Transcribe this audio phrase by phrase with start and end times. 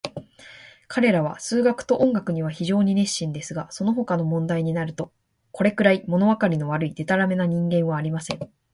[0.87, 5.11] 彼等は数学と音楽には非常に熱心ですが、そのほかの問題になると、
[5.51, 8.39] これくらい、ものわかりの悪い、でたらめな人間はありません。